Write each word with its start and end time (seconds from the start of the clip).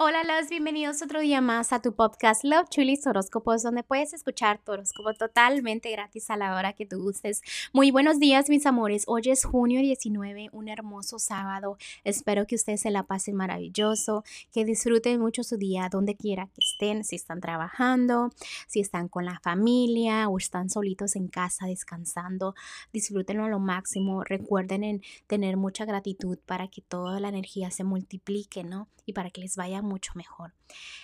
Hola, 0.00 0.22
los 0.22 0.48
bienvenidos 0.48 1.02
otro 1.02 1.18
día 1.18 1.40
más 1.40 1.72
a 1.72 1.82
tu 1.82 1.92
podcast 1.92 2.44
Love 2.44 2.68
Chulis 2.68 3.04
Horóscopos, 3.04 3.64
donde 3.64 3.82
puedes 3.82 4.12
escuchar 4.12 4.60
tu 4.64 4.70
horóscopo 4.70 5.12
totalmente 5.14 5.90
gratis 5.90 6.30
a 6.30 6.36
la 6.36 6.54
hora 6.54 6.72
que 6.72 6.86
tú 6.86 7.02
gustes. 7.02 7.42
Muy 7.72 7.90
buenos 7.90 8.20
días, 8.20 8.48
mis 8.48 8.64
amores. 8.64 9.02
Hoy 9.08 9.22
es 9.24 9.44
junio 9.44 9.80
19, 9.80 10.50
un 10.52 10.68
hermoso 10.68 11.18
sábado. 11.18 11.78
Espero 12.04 12.46
que 12.46 12.54
ustedes 12.54 12.82
se 12.82 12.92
la 12.92 13.02
pasen 13.02 13.34
maravilloso, 13.34 14.22
que 14.52 14.64
disfruten 14.64 15.18
mucho 15.18 15.42
su 15.42 15.56
día 15.56 15.88
donde 15.90 16.14
quiera 16.14 16.46
que 16.46 16.60
estén, 16.60 17.02
si 17.02 17.16
están 17.16 17.40
trabajando, 17.40 18.30
si 18.68 18.78
están 18.78 19.08
con 19.08 19.24
la 19.24 19.40
familia 19.40 20.28
o 20.28 20.38
están 20.38 20.70
solitos 20.70 21.16
en 21.16 21.26
casa 21.26 21.66
descansando. 21.66 22.54
Disfrútenlo 22.92 23.46
a 23.46 23.48
lo 23.48 23.58
máximo. 23.58 24.22
Recuerden 24.22 24.84
en 24.84 25.02
tener 25.26 25.56
mucha 25.56 25.84
gratitud 25.86 26.38
para 26.46 26.68
que 26.68 26.82
toda 26.82 27.18
la 27.18 27.30
energía 27.30 27.72
se 27.72 27.82
multiplique, 27.82 28.62
¿no? 28.62 28.86
Y 29.04 29.14
para 29.14 29.30
que 29.30 29.40
les 29.40 29.56
vaya 29.56 29.82
mucho 29.88 30.12
mejor. 30.14 30.54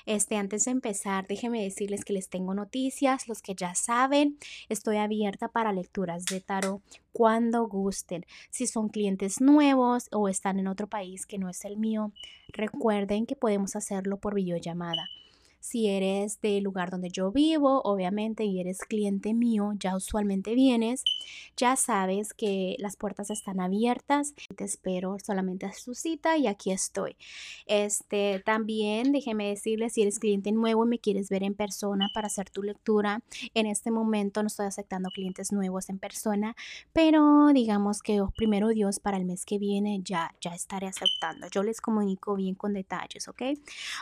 Este, 0.07 0.37
antes 0.37 0.67
de 0.67 0.71
empezar, 0.71 1.27
déjenme 1.27 1.63
decirles 1.63 2.05
que 2.05 2.13
les 2.13 2.29
tengo 2.29 2.55
noticias, 2.55 3.27
los 3.27 3.43
que 3.43 3.55
ya 3.55 3.75
saben, 3.75 4.39
estoy 4.69 4.99
abierta 4.99 5.49
para 5.49 5.73
lecturas 5.73 6.25
de 6.27 6.41
tarot 6.41 6.83
cuando 7.13 7.67
gusten. 7.67 8.27
Si 8.51 8.67
son 8.67 8.89
clientes 8.89 9.41
nuevos 9.41 10.09
o 10.13 10.29
están 10.29 10.59
en 10.59 10.69
otro 10.69 10.89
país 10.89 11.27
que 11.27 11.39
no 11.39 11.49
es 11.49 11.65
el 11.65 11.79
mío, 11.79 12.13
recuerden 12.49 13.27
que 13.27 13.37
podemos 13.37 13.75
hacerlo 13.77 14.19
por 14.19 14.35
videollamada. 14.35 15.09
Si 15.65 15.89
eres 15.89 16.43
del 16.43 16.63
lugar 16.63 16.91
donde 16.91 17.09
yo 17.09 17.33
vivo, 17.33 17.81
obviamente, 17.85 18.45
y 18.45 18.61
eres 18.61 18.81
cliente 18.81 19.33
mío, 19.33 19.73
ya 19.79 19.97
usualmente 19.97 20.55
vienes, 20.55 21.03
ya 21.57 21.75
sabes 21.77 22.35
que 22.35 22.77
las 22.79 22.97
puertas 22.97 23.31
están 23.31 23.61
abiertas. 23.61 24.35
Te 24.57 24.65
espero 24.65 25.17
solamente 25.25 25.65
a 25.65 25.73
su 25.73 25.95
cita 25.95 26.37
y 26.37 26.49
aquí 26.49 26.71
estoy. 26.71 27.17
Este, 27.65 28.43
también 28.45 29.11
déjeme 29.11 29.49
decirles, 29.49 29.95
si 29.95 30.03
eres 30.03 30.19
cliente 30.19 30.53
nuevo 30.53 30.85
y 30.85 30.89
me 30.91 30.99
quieres 30.99 31.31
ver 31.31 31.43
en 31.43 31.55
persona 31.55 32.11
para 32.13 32.27
hacer 32.27 32.51
tu 32.51 32.63
lectura, 32.63 33.23
en 33.55 33.65
este 33.65 33.91
momento 33.91 34.43
no 34.43 34.49
estoy 34.49 34.67
aceptando 34.67 35.09
clientes 35.09 35.51
nuevos 35.51 35.89
en 35.89 35.99
persona, 35.99 36.55
pero 36.93 37.49
digamos 37.55 38.03
que 38.03 38.21
oh, 38.21 38.31
primero 38.37 38.69
Dios 38.69 39.01
para 39.01 39.17
el 39.17 39.25
mes 39.25 39.47
que 39.47 39.57
viene 39.59 40.03
ya, 40.05 40.35
ya 40.43 40.55
estaré 40.55 40.89
aceptando. 40.89 41.49
Yo 41.51 41.63
les 41.63 41.81
comunico 41.81 42.35
bien 42.35 42.55
con 42.55 42.75
detalles, 42.75 43.29
¿ok? 43.29 43.43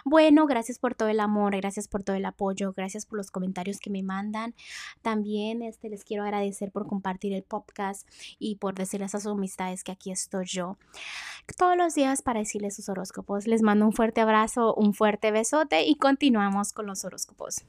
Bueno, 0.04 0.46
gracias 0.48 0.80
por 0.80 0.96
todo 0.96 1.08
el 1.08 1.20
amor 1.20 1.51
gracias 1.56 1.88
por 1.88 2.02
todo 2.02 2.16
el 2.16 2.24
apoyo, 2.24 2.72
gracias 2.72 3.06
por 3.06 3.18
los 3.18 3.30
comentarios 3.30 3.78
que 3.78 3.90
me 3.90 4.02
mandan. 4.02 4.54
También 5.02 5.62
este, 5.62 5.88
les 5.88 6.04
quiero 6.04 6.24
agradecer 6.24 6.72
por 6.72 6.86
compartir 6.86 7.32
el 7.32 7.42
podcast 7.42 8.08
y 8.38 8.56
por 8.56 8.74
decirles 8.74 9.14
a 9.14 9.20
sus 9.20 9.32
amistades 9.32 9.84
que 9.84 9.92
aquí 9.92 10.10
estoy 10.10 10.46
yo 10.46 10.76
todos 11.56 11.76
los 11.76 11.94
días 11.94 12.22
para 12.22 12.40
decirles 12.40 12.76
sus 12.76 12.88
horóscopos. 12.88 13.46
Les 13.46 13.62
mando 13.62 13.86
un 13.86 13.92
fuerte 13.92 14.20
abrazo, 14.20 14.74
un 14.74 14.94
fuerte 14.94 15.30
besote 15.30 15.84
y 15.84 15.96
continuamos 15.96 16.72
con 16.72 16.86
los 16.86 17.04
horóscopos. 17.04 17.64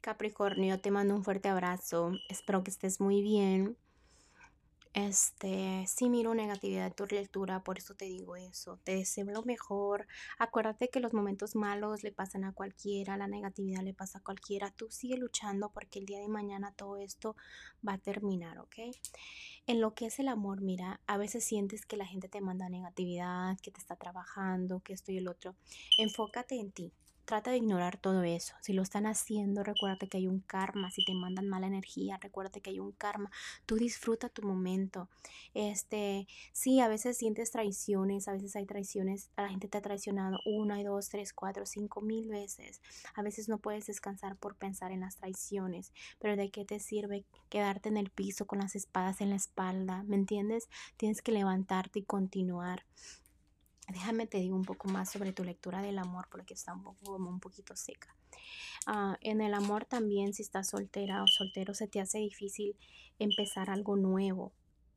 Capricornio, 0.00 0.80
te 0.80 0.90
mando 0.90 1.14
un 1.14 1.24
fuerte 1.24 1.48
abrazo. 1.48 2.12
Espero 2.28 2.62
que 2.62 2.70
estés 2.70 3.00
muy 3.00 3.22
bien. 3.22 3.76
Este, 4.94 5.84
sí 5.88 6.08
miro 6.08 6.36
negatividad 6.36 6.86
en 6.86 6.92
tu 6.92 7.04
lectura, 7.06 7.64
por 7.64 7.78
eso 7.78 7.94
te 7.94 8.04
digo 8.04 8.36
eso. 8.36 8.78
Te 8.84 8.94
deseo 8.94 9.24
lo 9.24 9.42
mejor. 9.42 10.06
Acuérdate 10.38 10.88
que 10.88 11.00
los 11.00 11.12
momentos 11.12 11.56
malos 11.56 12.04
le 12.04 12.12
pasan 12.12 12.44
a 12.44 12.52
cualquiera, 12.52 13.16
la 13.16 13.26
negatividad 13.26 13.82
le 13.82 13.92
pasa 13.92 14.18
a 14.18 14.22
cualquiera. 14.22 14.70
Tú 14.70 14.86
sigue 14.90 15.16
luchando 15.16 15.70
porque 15.70 15.98
el 15.98 16.06
día 16.06 16.20
de 16.20 16.28
mañana 16.28 16.72
todo 16.76 16.96
esto 16.96 17.34
va 17.86 17.94
a 17.94 17.98
terminar, 17.98 18.60
¿ok? 18.60 18.76
En 19.66 19.80
lo 19.80 19.94
que 19.94 20.06
es 20.06 20.20
el 20.20 20.28
amor, 20.28 20.60
mira, 20.60 21.00
a 21.08 21.16
veces 21.16 21.44
sientes 21.44 21.86
que 21.86 21.96
la 21.96 22.06
gente 22.06 22.28
te 22.28 22.40
manda 22.40 22.68
negatividad, 22.68 23.58
que 23.60 23.72
te 23.72 23.80
está 23.80 23.96
trabajando, 23.96 24.78
que 24.78 24.92
esto 24.92 25.10
y 25.10 25.18
el 25.18 25.26
otro. 25.26 25.56
Enfócate 25.98 26.60
en 26.60 26.70
ti 26.70 26.92
trata 27.24 27.50
de 27.50 27.58
ignorar 27.58 27.96
todo 27.96 28.22
eso. 28.22 28.54
Si 28.60 28.72
lo 28.72 28.82
están 28.82 29.06
haciendo, 29.06 29.62
recuérdate 29.62 30.08
que 30.08 30.18
hay 30.18 30.26
un 30.26 30.40
karma. 30.40 30.90
Si 30.90 31.04
te 31.04 31.14
mandan 31.14 31.48
mala 31.48 31.66
energía, 31.66 32.18
recuérdate 32.20 32.60
que 32.60 32.70
hay 32.70 32.80
un 32.80 32.92
karma. 32.92 33.30
Tú 33.66 33.76
disfruta 33.76 34.28
tu 34.28 34.42
momento. 34.42 35.08
Este, 35.54 36.26
sí, 36.52 36.80
a 36.80 36.88
veces 36.88 37.16
sientes 37.16 37.50
traiciones, 37.50 38.28
a 38.28 38.32
veces 38.32 38.56
hay 38.56 38.66
traiciones. 38.66 39.30
La 39.36 39.48
gente 39.48 39.68
te 39.68 39.78
ha 39.78 39.82
traicionado 39.82 40.38
una, 40.44 40.82
dos, 40.82 41.08
tres, 41.08 41.32
cuatro, 41.32 41.66
cinco 41.66 42.00
mil 42.00 42.28
veces. 42.28 42.80
A 43.14 43.22
veces 43.22 43.48
no 43.48 43.58
puedes 43.58 43.86
descansar 43.86 44.36
por 44.36 44.56
pensar 44.56 44.92
en 44.92 45.00
las 45.00 45.16
traiciones. 45.16 45.92
Pero 46.18 46.36
¿de 46.36 46.50
qué 46.50 46.64
te 46.64 46.80
sirve 46.80 47.24
quedarte 47.48 47.88
en 47.88 47.96
el 47.96 48.10
piso 48.10 48.46
con 48.46 48.58
las 48.58 48.76
espadas 48.76 49.20
en 49.20 49.30
la 49.30 49.36
espalda? 49.36 50.02
¿Me 50.04 50.16
entiendes? 50.16 50.68
Tienes 50.96 51.22
que 51.22 51.32
levantarte 51.32 52.00
y 52.00 52.02
continuar. 52.02 52.84
Déjame 53.88 54.26
te 54.26 54.38
digo 54.38 54.56
un 54.56 54.64
poco 54.64 54.88
más 54.88 55.10
sobre 55.10 55.32
tu 55.32 55.44
lectura 55.44 55.82
del 55.82 55.98
amor 55.98 56.28
porque 56.30 56.54
está 56.54 56.72
un 56.72 56.82
poco 56.82 57.04
como 57.04 57.28
un 57.28 57.40
poquito 57.40 57.76
seca. 57.76 58.16
Ah, 58.86 59.16
en 59.20 59.40
el 59.40 59.54
amor 59.54 59.84
también 59.84 60.32
si 60.32 60.42
estás 60.42 60.68
soltera 60.68 61.22
o 61.22 61.26
soltero 61.26 61.74
se 61.74 61.88
te 61.88 62.00
hace 62.00 62.18
difícil 62.18 62.76
empezar 63.18 63.70
algo 63.70 63.96
nuevo 63.96 64.52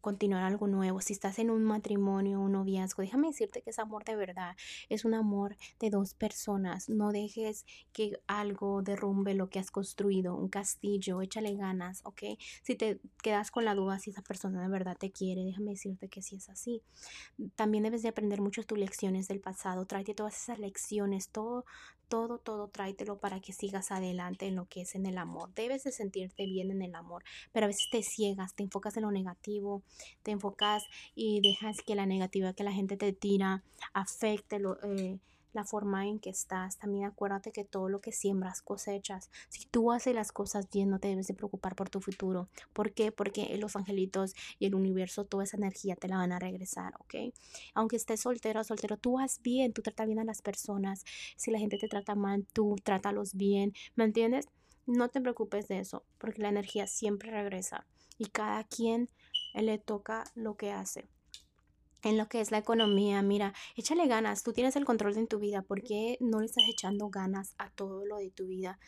continuar 0.08 0.44
algo 0.44 0.68
nuevo, 0.68 1.02
si 1.02 1.12
estás 1.12 1.38
en 1.38 1.50
un 1.50 1.66
matrimonio, 1.66 2.40
un 2.40 2.54
noviazgo, 2.54 3.02
déjame 3.02 3.28
decirte 3.28 3.62
que 3.62 3.72
es 3.72 3.78
amor 3.78 4.06
de 4.06 4.16
verdad, 4.16 4.56
es 4.88 5.04
un 5.04 5.14
amor 5.14 5.58
de 5.82 5.90
dos 5.90 6.14
personas. 6.14 6.88
No 6.88 7.12
dejes 7.12 7.66
que 7.92 8.18
algo 8.26 8.82
derrumbe 8.84 9.34
lo 9.34 9.50
que 9.50 9.60
has 9.60 9.70
construido, 9.70 10.34
un 10.34 10.48
castillo, 10.48 11.22
échale 11.22 11.58
ganas, 11.58 12.00
¿ok? 12.06 12.22
Si 12.64 12.76
te 12.76 13.02
quedas 13.22 13.52
con 13.52 13.66
la 13.66 13.76
duda 13.76 14.00
si 14.00 14.12
esa 14.12 14.22
persona 14.22 14.62
de 14.62 14.70
verdad 14.70 14.96
te 14.98 15.12
quiere, 15.12 15.44
déjame 15.44 15.72
decirte 15.72 16.08
que 16.08 16.22
si 16.22 16.38
es 16.38 16.48
así. 16.48 16.82
También 17.58 17.84
debes 17.84 18.02
de 18.02 18.08
aprender 18.08 18.40
mucho 18.40 18.64
tus 18.64 18.78
lecciones 18.78 19.28
del 19.28 19.42
pasado, 19.42 19.86
tráete 19.88 20.14
todas 20.14 20.42
esas 20.42 20.58
lecciones, 20.58 21.28
todo, 21.28 21.66
todo, 22.08 22.40
todo 22.40 22.68
tráetelo 22.68 23.20
para 23.20 23.40
que 23.40 23.54
sigas 23.54 23.92
adelante 23.92 24.48
en 24.48 24.56
lo 24.56 24.66
que 24.66 24.82
es 24.82 24.96
en 24.96 25.06
el 25.06 25.18
amor. 25.18 25.54
Debes 25.54 25.84
de 25.84 25.92
sentirte 25.92 26.46
bien 26.46 26.72
en 26.72 26.82
el 26.82 26.96
amor, 26.96 27.24
pero 27.52 27.66
a 27.66 27.68
veces 27.68 27.88
te 27.92 28.02
ciegas, 28.04 28.56
te 28.56 28.64
enfocas 28.64 28.98
en 28.98 29.04
lo 29.04 29.12
negativo, 29.12 29.84
te 30.24 30.32
enfocas 30.32 30.84
y 31.16 31.42
dejas 31.42 31.78
que 31.86 31.96
la 31.96 32.06
negatividad 32.06 32.56
que 32.56 32.64
la 32.64 32.72
gente 32.72 32.98
te 32.98 33.14
tira 33.14 33.64
afecte 33.94 34.60
lo, 34.60 34.82
eh, 34.84 35.20
la 35.58 35.66
forma 35.66 36.08
en 36.08 36.20
que 36.20 36.30
estás. 36.30 36.78
También 36.78 37.06
acuérdate 37.06 37.52
que 37.52 37.66
todo 37.66 37.90
lo 37.90 38.00
que 38.00 38.12
siembras 38.12 38.62
cosechas. 38.62 39.30
Si 39.50 39.66
tú 39.66 39.92
haces 39.92 40.16
las 40.16 40.32
cosas 40.32 40.70
bien, 40.72 40.90
no 40.90 41.00
te 41.00 41.10
debes 41.10 41.28
de 41.28 41.34
preocupar 41.34 41.76
por 41.76 41.90
tu 41.90 42.00
futuro. 42.00 42.48
¿Por 42.74 42.94
qué? 42.94 43.12
Porque 43.12 43.58
los 43.58 43.76
angelitos 43.76 44.36
y 44.60 44.68
el 44.68 44.76
universo, 44.76 45.26
toda 45.26 45.44
esa 45.44 45.58
energía 45.58 45.96
te 45.96 46.08
la 46.08 46.18
van 46.18 46.32
a 46.32 46.40
regresar, 46.40 46.94
¿ok? 47.00 47.34
Aunque 47.74 47.96
estés 47.96 48.22
soltero 48.22 48.62
o 48.62 48.64
soltero, 48.64 48.98
tú 48.98 49.20
haz 49.20 49.42
bien, 49.42 49.74
tú 49.74 49.82
trata 49.82 50.06
bien 50.06 50.20
a 50.20 50.24
las 50.24 50.42
personas. 50.42 51.04
Si 51.36 51.52
la 51.52 51.60
gente 51.60 51.78
te 51.78 51.88
trata 51.88 52.16
mal, 52.16 52.46
tú 52.54 52.76
trátalos 52.84 53.34
bien, 53.34 53.74
¿me 53.96 54.04
entiendes? 54.04 54.48
No 54.86 55.10
te 55.10 55.20
preocupes 55.20 55.68
de 55.68 55.80
eso, 55.80 56.06
porque 56.20 56.42
la 56.42 56.50
energía 56.50 56.88
siempre 56.88 57.32
regresa 57.32 57.86
y 58.18 58.28
cada 58.28 58.64
quien 58.64 59.10
le 59.54 59.80
toca 59.80 60.24
lo 60.36 60.56
que 60.56 60.72
hace 60.72 61.10
en 62.04 62.18
lo 62.18 62.28
que 62.28 62.42
es 62.42 62.52
la 62.52 62.60
economía, 62.60 63.22
mira, 63.22 63.54
échale 63.76 64.08
ganas, 64.08 64.44
tú 64.44 64.54
tienes 64.54 64.76
el 64.76 64.86
control 64.86 65.16
de 65.16 65.28
tu 65.28 65.40
vida, 65.40 65.62
¿por 65.62 65.82
qué 65.82 66.18
no 66.20 66.40
le 66.40 66.46
estás 66.46 66.66
echando 66.68 67.10
ganas 67.10 67.56
a 67.58 67.70
todo 67.70 68.06
lo 68.06 68.18
de 68.18 68.30
tu 68.30 68.48
vida? 68.48 68.80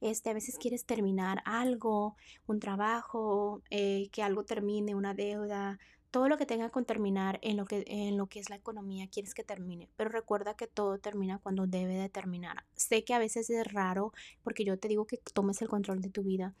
Este, 0.00 0.30
a 0.30 0.34
veces 0.34 0.58
quieres 0.58 0.84
terminar 0.84 1.42
algo, 1.44 2.16
un 2.46 2.60
trabajo, 2.60 3.62
eh, 3.70 4.08
que 4.12 4.22
algo 4.22 4.44
termine, 4.44 4.94
una 4.94 5.14
deuda, 5.14 5.78
todo 6.10 6.28
lo 6.28 6.38
que 6.38 6.46
tenga 6.46 6.70
con 6.70 6.84
terminar 6.84 7.38
en 7.42 7.56
lo 7.56 7.66
que, 7.66 7.84
en 7.86 8.16
lo 8.16 8.26
que 8.26 8.40
es 8.40 8.48
la 8.48 8.56
economía, 8.56 9.08
quieres 9.08 9.34
que 9.34 9.44
termine, 9.44 9.88
pero 9.96 10.10
recuerda 10.10 10.54
que 10.54 10.66
todo 10.66 10.98
termina 10.98 11.38
cuando 11.38 11.66
debe 11.66 11.94
de 11.94 12.08
terminar. 12.08 12.64
Sé 12.74 13.04
que 13.04 13.14
a 13.14 13.18
veces 13.18 13.50
es 13.50 13.72
raro 13.72 14.12
porque 14.42 14.64
yo 14.64 14.78
te 14.78 14.88
digo 14.88 15.06
que 15.06 15.18
tomes 15.18 15.60
el 15.62 15.68
control 15.68 16.00
de 16.00 16.10
tu 16.10 16.22
vida, 16.22 16.54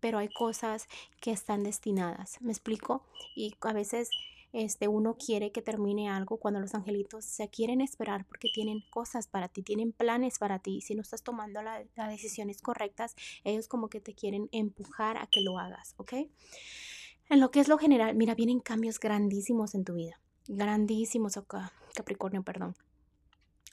pero 0.00 0.18
hay 0.18 0.28
cosas 0.28 0.88
que 1.20 1.30
están 1.30 1.62
destinadas, 1.62 2.40
¿me 2.40 2.50
explico? 2.50 3.04
Y 3.36 3.54
a 3.60 3.72
veces 3.72 4.10
este, 4.52 4.88
uno 4.88 5.16
quiere 5.16 5.50
que 5.50 5.62
termine 5.62 6.08
algo 6.08 6.36
cuando 6.36 6.60
los 6.60 6.74
angelitos 6.74 7.24
se 7.24 7.48
quieren 7.48 7.80
esperar 7.80 8.26
porque 8.26 8.48
tienen 8.52 8.82
cosas 8.90 9.26
para 9.26 9.48
ti, 9.48 9.62
tienen 9.62 9.92
planes 9.92 10.38
para 10.38 10.58
ti. 10.58 10.80
Si 10.80 10.94
no 10.94 11.02
estás 11.02 11.22
tomando 11.22 11.62
las 11.62 12.08
decisiones 12.08 12.60
correctas, 12.60 13.14
ellos 13.44 13.68
como 13.68 13.88
que 13.88 14.00
te 14.00 14.14
quieren 14.14 14.48
empujar 14.52 15.16
a 15.16 15.26
que 15.26 15.40
lo 15.40 15.58
hagas, 15.58 15.94
¿ok? 15.96 16.12
En 17.30 17.40
lo 17.40 17.50
que 17.50 17.60
es 17.60 17.68
lo 17.68 17.78
general, 17.78 18.14
mira, 18.14 18.34
vienen 18.34 18.60
cambios 18.60 19.00
grandísimos 19.00 19.74
en 19.74 19.84
tu 19.84 19.94
vida. 19.94 20.20
Grandísimos, 20.48 21.38
Capricornio, 21.94 22.42
perdón. 22.42 22.74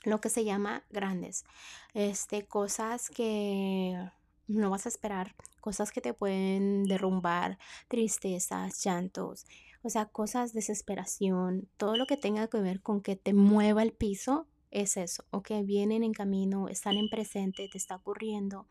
Lo 0.04 0.20
que 0.20 0.30
se 0.30 0.44
llama 0.44 0.84
grandes. 0.88 1.44
Este, 1.92 2.46
cosas 2.46 3.10
que 3.10 4.10
no 4.46 4.70
vas 4.70 4.86
a 4.86 4.88
esperar, 4.88 5.34
cosas 5.60 5.92
que 5.92 6.00
te 6.00 6.14
pueden 6.14 6.84
derrumbar, 6.84 7.58
tristezas, 7.88 8.82
llantos, 8.82 9.46
o 9.82 9.90
sea, 9.90 10.06
cosas, 10.06 10.52
desesperación, 10.52 11.68
todo 11.76 11.96
lo 11.96 12.06
que 12.06 12.16
tenga 12.16 12.48
que 12.48 12.60
ver 12.60 12.80
con 12.80 13.00
que 13.00 13.16
te 13.16 13.32
mueva 13.32 13.82
el 13.82 13.92
piso, 13.92 14.46
es 14.70 14.96
eso, 14.96 15.24
ok, 15.30 15.50
vienen 15.64 16.02
en 16.02 16.12
camino, 16.12 16.68
están 16.68 16.96
en 16.96 17.08
presente, 17.08 17.68
te 17.68 17.78
está 17.78 17.96
ocurriendo. 17.96 18.66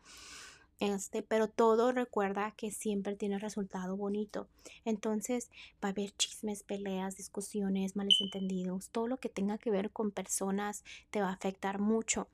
Este, 0.80 1.22
pero 1.22 1.46
todo 1.46 1.92
recuerda 1.92 2.54
que 2.56 2.70
siempre 2.70 3.14
tiene 3.14 3.38
resultado 3.38 3.98
bonito. 3.98 4.48
Entonces 4.86 5.50
va 5.84 5.88
a 5.88 5.92
haber 5.92 6.10
chismes, 6.12 6.62
peleas, 6.62 7.18
discusiones, 7.18 7.96
males 7.96 8.16
entendidos, 8.20 8.88
todo 8.88 9.06
lo 9.06 9.18
que 9.18 9.28
tenga 9.28 9.58
que 9.58 9.70
ver 9.70 9.90
con 9.90 10.10
personas 10.10 10.82
te 11.10 11.20
va 11.20 11.28
a 11.28 11.34
afectar 11.34 11.80
mucho. 11.80 12.28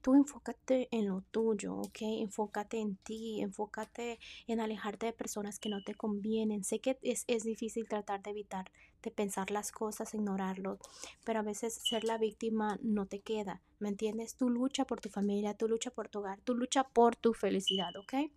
Tú 0.00 0.14
enfócate 0.14 0.86
en 0.92 1.08
lo 1.08 1.22
tuyo, 1.32 1.74
¿ok? 1.74 1.98
Enfócate 2.02 2.78
en 2.78 2.94
ti, 2.96 3.40
enfócate 3.40 4.20
en 4.46 4.60
alejarte 4.60 5.06
de 5.06 5.12
personas 5.12 5.58
que 5.58 5.68
no 5.68 5.82
te 5.82 5.96
convienen. 5.96 6.62
Sé 6.62 6.78
que 6.78 6.98
es, 7.02 7.24
es 7.26 7.42
difícil 7.42 7.88
tratar 7.88 8.22
de 8.22 8.30
evitar 8.30 8.70
de 9.02 9.10
pensar 9.10 9.50
las 9.50 9.72
cosas, 9.72 10.14
ignorarlo, 10.14 10.78
pero 11.24 11.40
a 11.40 11.42
veces 11.42 11.74
ser 11.74 12.04
la 12.04 12.18
víctima 12.18 12.78
no 12.82 13.06
te 13.06 13.20
queda, 13.20 13.62
¿me 13.78 13.88
entiendes? 13.88 14.36
Tú 14.36 14.50
lucha 14.50 14.84
por 14.84 15.00
tu 15.00 15.08
familia, 15.08 15.54
tú 15.54 15.68
lucha 15.68 15.90
por 15.90 16.08
tu 16.08 16.20
hogar, 16.20 16.40
tú 16.42 16.54
lucha 16.54 16.84
por 16.84 17.16
tu 17.16 17.34
felicidad, 17.34 17.94
¿ok? 17.96 18.30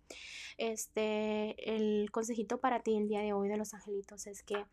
Este, 0.58 1.74
el 1.74 2.10
consejito 2.10 2.58
para 2.58 2.80
ti 2.80 2.96
el 2.96 3.08
día 3.08 3.20
de 3.20 3.32
hoy 3.32 3.48
de 3.48 3.56
los 3.56 3.74
angelitos 3.74 4.26
es 4.26 4.42
que 4.42 4.64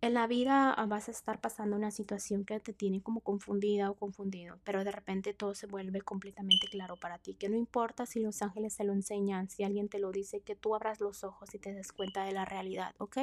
en 0.00 0.14
la 0.14 0.26
vida 0.26 0.72
ah, 0.72 0.86
vas 0.86 1.08
a 1.08 1.10
estar 1.10 1.40
pasando 1.40 1.76
una 1.76 1.90
situación 1.90 2.44
que 2.44 2.60
te 2.60 2.72
tiene 2.72 3.00
como 3.02 3.20
confundida 3.20 3.90
o 3.90 3.94
confundido, 3.94 4.58
pero 4.64 4.84
de 4.84 4.92
repente 4.92 5.34
todo 5.34 5.54
se 5.54 5.66
vuelve 5.66 6.00
completamente 6.00 6.66
claro 6.68 6.96
para 6.96 7.18
ti, 7.18 7.34
que 7.34 7.48
no 7.48 7.56
importa 7.56 8.06
si 8.06 8.20
los 8.20 8.42
ángeles 8.42 8.76
te 8.76 8.84
lo 8.84 8.92
enseñan, 8.92 9.48
si 9.48 9.64
alguien 9.64 9.88
te 9.88 9.98
lo 9.98 10.12
dice, 10.12 10.40
que 10.40 10.54
tú 10.54 10.74
abras 10.74 11.00
los 11.00 11.24
ojos 11.24 11.54
y 11.54 11.58
te 11.58 11.72
des 11.72 11.92
cuenta 11.92 12.24
de 12.24 12.32
la 12.32 12.44
realidad, 12.44 12.94
¿ok? 12.98 13.18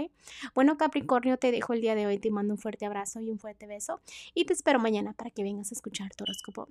Bueno, 0.56 0.78
Capricornio, 0.78 1.38
te 1.38 1.52
dejo 1.52 1.74
el 1.74 1.82
día 1.82 1.96
de 1.96 2.08
hoy, 2.08 2.18
te 2.18 2.32
mando 2.32 2.54
un 2.54 2.60
fuerte 2.60 2.86
abrazo 2.86 3.22
y 3.22 3.30
un 3.30 3.40
fuerte 3.40 3.68
beso 3.68 4.02
y 4.34 4.46
te 4.46 4.54
espero 4.54 4.80
mañana 4.80 5.14
para 5.14 5.30
que 5.30 5.44
vengas 5.44 5.72
a 5.72 5.76
escuchar 5.76 6.14
tu 6.16 6.24
horóscopo. 6.24 6.68